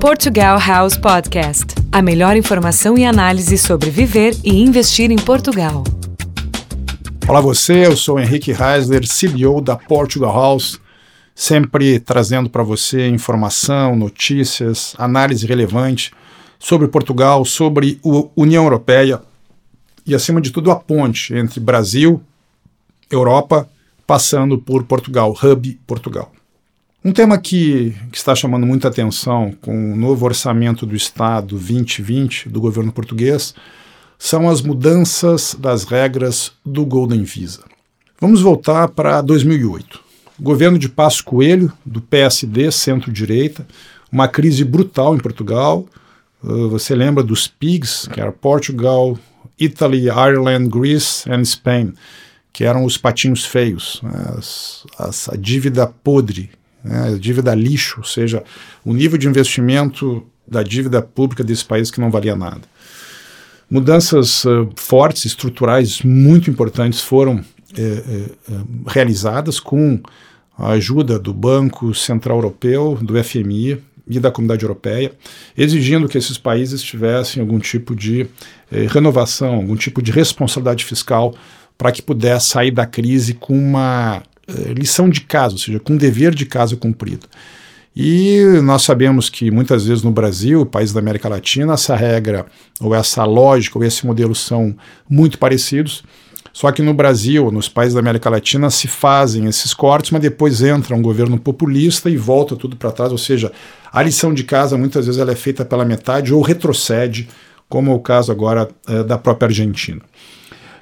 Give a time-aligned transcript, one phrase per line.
[0.00, 1.74] Portugal House Podcast.
[1.92, 5.84] A melhor informação e análise sobre viver e investir em Portugal.
[7.28, 10.80] Olá você, eu sou Henrique Reisler, CEO da Portugal House,
[11.34, 16.12] sempre trazendo para você informação, notícias, análise relevante
[16.58, 19.20] sobre Portugal, sobre a União Europeia
[20.06, 22.22] e, acima de tudo, a ponte entre Brasil,
[23.10, 23.68] Europa,
[24.06, 26.32] passando por Portugal, Hub Portugal.
[27.02, 32.50] Um tema que, que, está chamando muita atenção com o novo orçamento do Estado 2020
[32.50, 33.54] do governo português
[34.18, 37.64] são as mudanças das regras do Golden Visa.
[38.20, 39.98] Vamos voltar para 2008.
[40.38, 43.66] O governo de Passo Coelho, do PSD, centro-direita,
[44.12, 45.86] uma crise brutal em Portugal.
[46.44, 49.18] Uh, você lembra dos PIGs, que era Portugal,
[49.58, 51.94] Italy, Ireland, Greece and Spain,
[52.52, 56.50] que eram os patinhos feios, né, as, as, a dívida podre
[56.82, 58.42] né, dívida lixo, ou seja,
[58.84, 62.62] o nível de investimento da dívida pública desse país que não valia nada.
[63.70, 67.44] Mudanças uh, fortes, estruturais, muito importantes foram
[67.78, 68.02] eh,
[68.50, 68.54] eh,
[68.88, 70.00] realizadas com
[70.58, 75.12] a ajuda do Banco Central Europeu, do FMI e da Comunidade Europeia,
[75.56, 78.26] exigindo que esses países tivessem algum tipo de
[78.88, 81.32] renovação, algum tipo de responsabilidade fiscal
[81.78, 84.20] para que pudesse sair da crise com uma
[84.76, 87.26] lição de casa, ou seja, com dever de casa cumprido.
[87.94, 92.46] E nós sabemos que muitas vezes no Brasil, país da América Latina, essa regra,
[92.80, 94.74] ou essa lógica, ou esse modelo são
[95.08, 96.04] muito parecidos.
[96.52, 100.62] Só que no Brasil, nos países da América Latina, se fazem esses cortes, mas depois
[100.62, 103.12] entra um governo populista e volta tudo para trás.
[103.12, 103.52] Ou seja,
[103.92, 107.28] a lição de casa muitas vezes ela é feita pela metade ou retrocede,
[107.68, 110.02] como é o caso agora é, da própria Argentina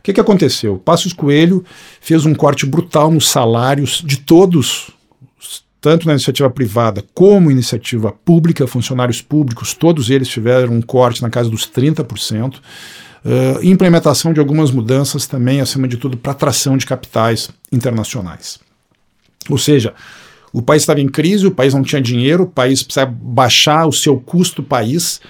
[0.03, 0.79] que, que aconteceu?
[0.79, 1.65] Passos Coelho
[2.01, 4.91] fez um corte brutal nos salários de todos,
[5.81, 11.31] tanto na iniciativa privada como iniciativa pública, funcionários públicos, todos eles tiveram um corte na
[11.31, 12.57] casa dos 30%.
[13.25, 18.61] Uh, implementação de algumas mudanças também, acima de tudo, para atração de capitais internacionais.
[19.51, 19.93] Ou seja,
[20.53, 23.93] o país estava em crise, o país não tinha dinheiro, o país precisava baixar o
[23.93, 25.21] seu custo país,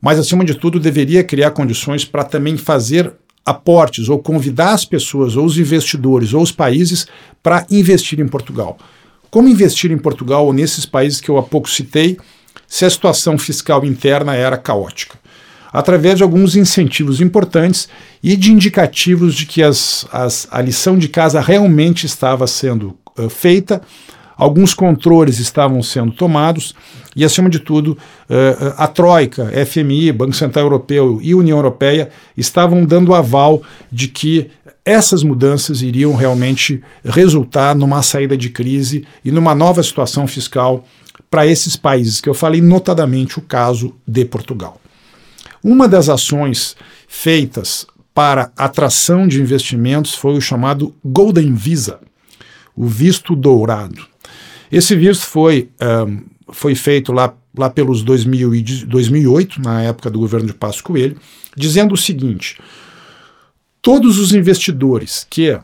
[0.00, 3.12] mas acima de tudo deveria criar condições para também fazer
[3.48, 7.06] aportes ou convidar as pessoas, ou os investidores, ou os países
[7.42, 8.76] para investir em Portugal.
[9.30, 12.18] Como investir em Portugal ou nesses países que eu há pouco citei,
[12.66, 15.18] se a situação fiscal interna era caótica?
[15.72, 17.88] Através de alguns incentivos importantes
[18.22, 23.28] e de indicativos de que as, as, a lição de casa realmente estava sendo uh,
[23.28, 23.82] feita
[24.38, 26.72] Alguns controles estavam sendo tomados
[27.16, 27.98] e, acima de tudo,
[28.30, 33.60] eh, eh, a Troika, FMI, Banco Central Europeu e União Europeia estavam dando aval
[33.90, 34.48] de que
[34.84, 40.84] essas mudanças iriam realmente resultar numa saída de crise e numa nova situação fiscal
[41.28, 44.80] para esses países que eu falei, notadamente o caso de Portugal.
[45.64, 46.76] Uma das ações
[47.08, 51.98] feitas para atração de investimentos foi o chamado Golden Visa,
[52.76, 54.06] o visto dourado.
[54.70, 60.18] Esse visto foi, um, foi feito lá, lá pelos 2000 e 2008, na época do
[60.18, 61.16] governo de Passo Coelho,
[61.56, 62.58] dizendo o seguinte:
[63.80, 65.58] todos os investidores que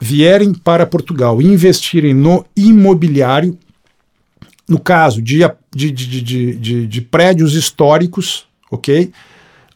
[0.00, 3.58] vierem para Portugal e investirem no imobiliário,
[4.68, 5.40] no caso de,
[5.74, 9.10] de, de, de, de prédios históricos, ok?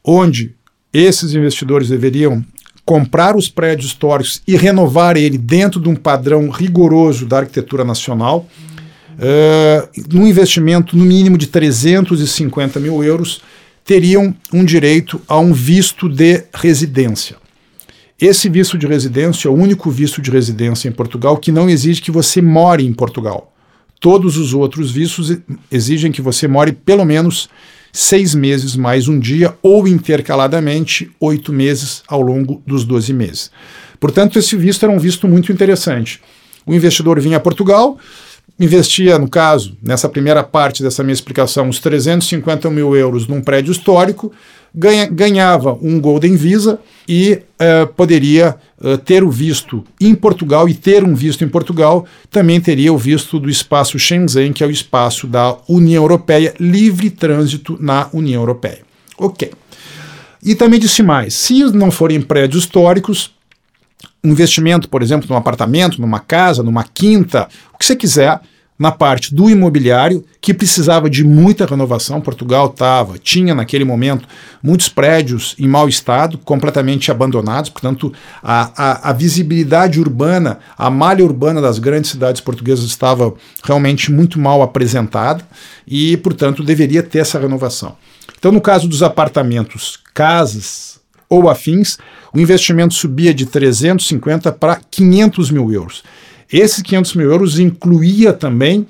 [0.05, 0.55] Onde
[0.93, 2.45] esses investidores deveriam
[2.85, 8.47] comprar os prédios históricos e renovar ele dentro de um padrão rigoroso da arquitetura nacional
[9.15, 13.43] uh, num investimento no mínimo de 350 mil euros,
[13.85, 17.37] teriam um direito a um visto de residência.
[18.21, 22.01] Esse visto de residência é o único visto de residência em Portugal que não exige
[22.01, 23.53] que você more em Portugal.
[23.99, 25.37] Todos os outros vistos
[25.71, 27.49] exigem que você more pelo menos
[27.93, 33.51] seis meses mais um dia ou intercaladamente oito meses ao longo dos 12 meses.
[34.01, 36.21] Portanto, esse visto era um visto muito interessante.
[36.65, 37.99] O investidor vinha a Portugal,
[38.59, 43.73] investia, no caso, nessa primeira parte dessa minha explicação, uns 350 mil euros num prédio
[43.73, 44.33] histórico,
[44.75, 46.79] ganha, ganhava um Golden Visa
[47.09, 52.07] e uh, poderia uh, ter o visto em Portugal e ter um visto em Portugal
[52.31, 57.11] também teria o visto do espaço Schengen, que é o espaço da União Europeia, livre
[57.11, 58.81] trânsito na União Europeia.
[59.19, 59.51] Ok.
[60.43, 63.33] E também disse mais: se não forem prédios históricos,
[64.25, 68.41] investimento, por exemplo, num apartamento, numa casa, numa quinta, o que você quiser,
[68.79, 72.21] na parte do imobiliário, que precisava de muita renovação.
[72.21, 74.27] Portugal estava, tinha naquele momento
[74.61, 81.25] muitos prédios em mau estado, completamente abandonados, portanto, a, a, a visibilidade urbana, a malha
[81.25, 83.33] urbana das grandes cidades portuguesas estava
[83.63, 85.47] realmente muito mal apresentada
[85.87, 87.97] e, portanto, deveria ter essa renovação.
[88.37, 91.99] Então, no caso dos apartamentos, casas ou afins,
[92.35, 96.03] o investimento subia de 350 para 500 mil euros.
[96.53, 98.87] Esses 500 mil euros incluía também,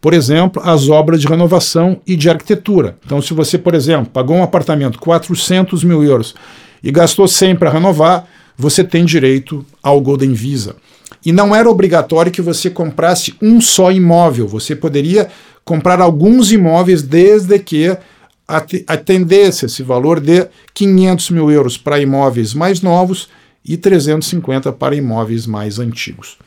[0.00, 2.96] por exemplo, as obras de renovação e de arquitetura.
[3.04, 6.34] Então, se você, por exemplo, pagou um apartamento 400 mil euros
[6.82, 8.26] e gastou 100 para renovar,
[8.56, 10.76] você tem direito ao Golden Visa.
[11.24, 14.46] E não era obrigatório que você comprasse um só imóvel.
[14.46, 15.28] Você poderia
[15.64, 17.96] comprar alguns imóveis desde que
[18.46, 23.28] atendesse esse valor de 500 mil euros para imóveis mais novos
[23.64, 26.38] e 350 para imóveis mais antigos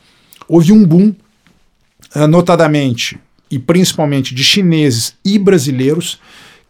[0.48, 1.14] houve um boom,
[2.16, 3.18] uh, notadamente
[3.50, 6.18] e principalmente de chineses e brasileiros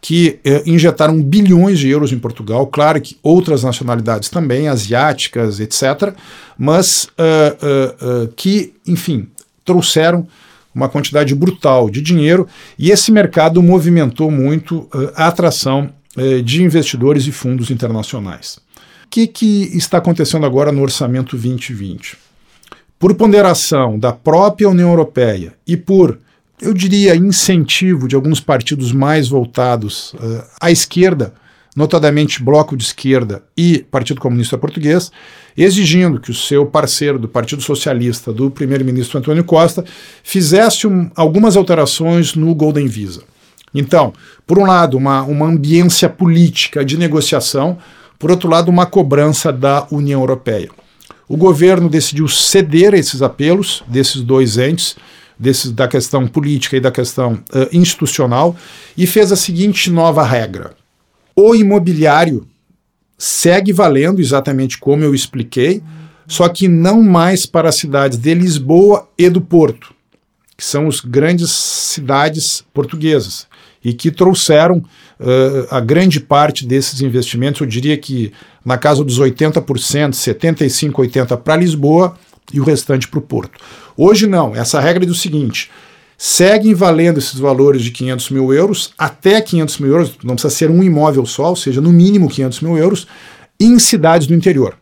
[0.01, 2.67] que uh, injetaram bilhões de euros em Portugal.
[2.67, 6.13] Claro que outras nacionalidades também, asiáticas, etc.,
[6.57, 9.27] mas uh, que, enfim,
[9.63, 10.27] trouxeram
[10.73, 15.89] uma quantidade brutal de dinheiro e esse mercado movimentou muito a atração
[16.43, 18.59] de investidores e fundos internacionais.
[19.05, 22.29] O que, que está acontecendo agora no orçamento 2020?
[22.99, 26.19] por ponderação da própria União Europeia e por,
[26.61, 31.33] eu diria, incentivo de alguns partidos mais voltados uh, à esquerda,
[31.79, 35.09] notadamente Bloco de Esquerda e Partido Comunista Português,
[35.55, 39.85] exigindo que o seu parceiro do Partido Socialista, do primeiro-ministro Antônio Costa,
[40.21, 43.23] fizesse um, algumas alterações no Golden Visa.
[43.73, 44.11] Então,
[44.45, 47.77] por um lado, uma, uma ambiência política de negociação,
[48.19, 50.69] por outro lado, uma cobrança da União Europeia.
[51.29, 54.97] O governo decidiu ceder a esses apelos desses dois entes,
[55.39, 58.53] desses, da questão política e da questão uh, institucional,
[58.97, 60.71] e fez a seguinte nova regra:
[61.39, 62.45] o imobiliário
[63.17, 65.81] segue valendo exatamente como eu expliquei,
[66.27, 69.93] só que não mais para as cidades de Lisboa e do Porto,
[70.57, 73.47] que são as grandes cidades portuguesas
[73.83, 78.33] e que trouxeram uh, a grande parte desses investimentos, eu diria que
[78.63, 82.17] na casa dos 80%, 75, 80% para Lisboa
[82.53, 83.57] e o restante para o Porto.
[83.95, 85.71] Hoje não, essa regra é do seguinte:
[86.21, 90.69] seguem valendo esses valores de 500 mil euros até 500 mil euros, não precisa ser
[90.69, 93.07] um imóvel só, ou seja, no mínimo 500 mil euros,
[93.57, 94.77] em cidades do interior.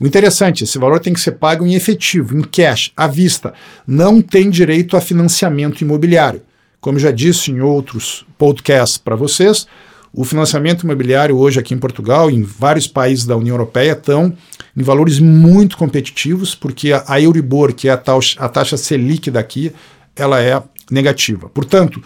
[0.00, 3.52] O interessante, esse valor tem que ser pago em efetivo, em cash, à vista.
[3.86, 6.40] Não tem direito a financiamento imobiliário.
[6.80, 9.66] Como já disse em outros podcasts para vocês,
[10.14, 14.32] o financiamento imobiliário hoje aqui em Portugal, em vários países da União Europeia, estão
[14.74, 19.70] em valores muito competitivos, porque a, Euribor, que é a, taxa, a taxa Selic daqui,
[20.16, 21.48] ela é negativa.
[21.48, 22.02] Portanto,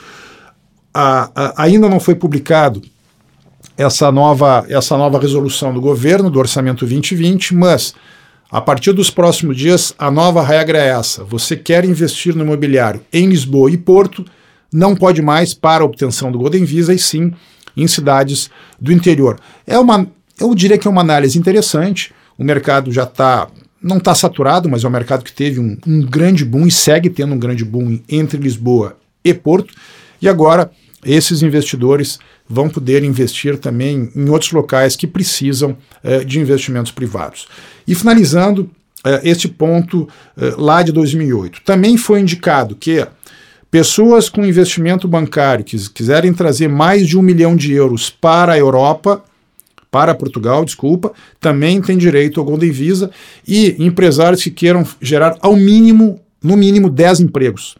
[0.92, 2.82] a, a, ainda não foi publicado
[3.76, 7.94] essa nova, essa nova resolução do governo, do Orçamento 2020, mas
[8.50, 13.00] a partir dos próximos dias, a nova regra é essa: você quer investir no imobiliário
[13.12, 14.24] em Lisboa e Porto,
[14.72, 17.32] não pode mais para obtenção do Golden Visa e sim
[17.76, 19.40] em cidades do interior.
[19.66, 20.06] É uma,
[20.40, 22.14] eu diria que é uma análise interessante.
[22.38, 23.48] O mercado já está
[23.84, 27.10] não está saturado, mas é um mercado que teve um, um, grande boom e segue
[27.10, 29.74] tendo um grande boom entre Lisboa e Porto.
[30.20, 30.70] E agora
[31.04, 37.46] esses investidores vão poder investir também em outros locais que precisam eh, de investimentos privados.
[37.86, 38.70] E finalizando
[39.04, 43.06] eh, este ponto eh, lá de 2008, também foi indicado que
[43.74, 48.56] Pessoas com investimento bancário que quiserem trazer mais de um milhão de euros para a
[48.56, 49.24] Europa,
[49.94, 53.12] para Portugal, desculpa, também têm direito ao Golden Visa
[53.46, 57.76] e empresários que queiram gerar ao mínimo, no mínimo 10 empregos.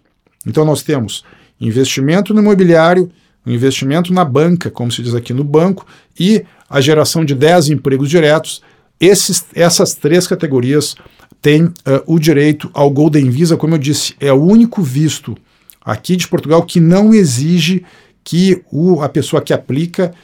[0.46, 1.24] Então nós temos
[1.60, 3.10] investimento no imobiliário,
[3.44, 5.84] investimento na banca, como se diz aqui no banco,
[6.18, 8.62] e a geração de 10 empregos diretos.
[9.00, 10.94] Esses, essas três categorias
[11.42, 11.72] têm uh,
[12.06, 15.36] o direito ao Golden Visa, como eu disse, é o único visto
[15.84, 17.84] aqui de Portugal que não exige
[18.22, 20.14] que o, a pessoa que aplica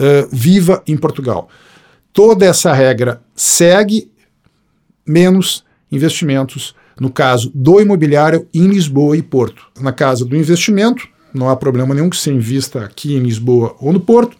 [0.00, 1.48] uh, viva em Portugal.
[2.12, 4.10] Toda essa regra segue,
[5.06, 9.66] menos investimentos, no caso do imobiliário em Lisboa e Porto.
[9.80, 13.92] Na casa do investimento, não há problema nenhum que se invista aqui em Lisboa ou
[13.92, 14.36] no Porto.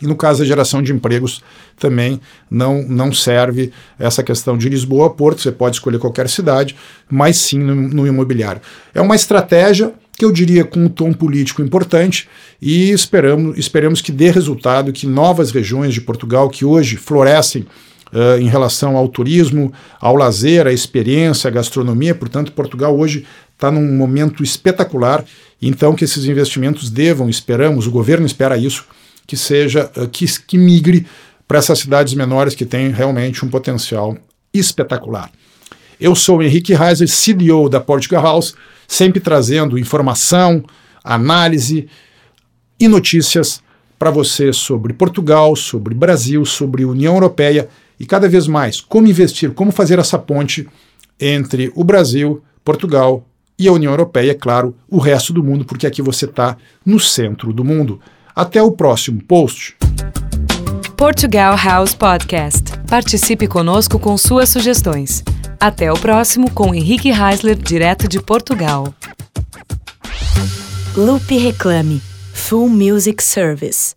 [0.00, 1.42] E no caso da geração de empregos,
[1.78, 6.74] também não, não serve essa questão de Lisboa a Porto, você pode escolher qualquer cidade,
[7.08, 8.60] mas sim no, no imobiliário.
[8.92, 12.28] É uma estratégia que eu diria com um tom político importante
[12.60, 17.62] e esperamos, esperamos que dê resultado, que novas regiões de Portugal que hoje florescem
[18.12, 23.68] uh, em relação ao turismo, ao lazer, à experiência, à gastronomia, portanto, Portugal hoje está
[23.68, 25.24] num momento espetacular,
[25.60, 28.84] então que esses investimentos devam, esperamos, o governo espera isso,
[29.26, 31.04] que seja, uh, que, que migre
[31.48, 34.16] para essas cidades menores que têm realmente um potencial
[34.54, 35.32] espetacular.
[36.00, 38.54] Eu sou Henrique Reiser, CDO da Portugal House,
[38.92, 40.62] sempre trazendo informação,
[41.02, 41.88] análise
[42.78, 43.62] e notícias
[43.98, 49.52] para você sobre Portugal, sobre Brasil, sobre União Europeia e cada vez mais como investir,
[49.52, 50.68] como fazer essa ponte
[51.18, 53.24] entre o Brasil, Portugal
[53.58, 57.00] e a União Europeia, é claro, o resto do mundo, porque aqui você está no
[57.00, 57.98] centro do mundo.
[58.36, 59.74] Até o próximo post.
[60.96, 62.64] Portugal House Podcast.
[62.88, 65.22] Participe conosco com suas sugestões.
[65.62, 68.92] Até o próximo com Henrique Heisler, direto de Portugal.
[70.96, 72.02] Loop Reclame
[72.34, 73.94] Full Music Service